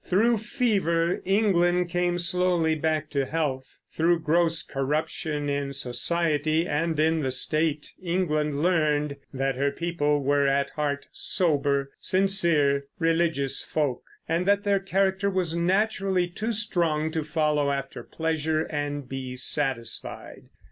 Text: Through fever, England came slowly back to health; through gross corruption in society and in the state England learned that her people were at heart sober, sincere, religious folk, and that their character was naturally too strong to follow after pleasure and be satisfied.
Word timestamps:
Through 0.03 0.39
fever, 0.39 1.21
England 1.25 1.89
came 1.89 2.17
slowly 2.17 2.73
back 2.73 3.11
to 3.11 3.23
health; 3.27 3.77
through 3.91 4.21
gross 4.21 4.63
corruption 4.63 5.47
in 5.47 5.73
society 5.73 6.67
and 6.67 6.99
in 6.99 7.19
the 7.19 7.29
state 7.29 7.93
England 8.01 8.63
learned 8.63 9.17
that 9.31 9.57
her 9.57 9.69
people 9.69 10.23
were 10.23 10.47
at 10.47 10.71
heart 10.71 11.05
sober, 11.11 11.91
sincere, 11.99 12.85
religious 12.97 13.63
folk, 13.63 14.01
and 14.27 14.47
that 14.47 14.63
their 14.63 14.79
character 14.79 15.29
was 15.29 15.55
naturally 15.55 16.27
too 16.27 16.51
strong 16.51 17.11
to 17.11 17.23
follow 17.23 17.69
after 17.69 18.01
pleasure 18.03 18.63
and 18.71 19.07
be 19.07 19.35
satisfied. 19.35 20.45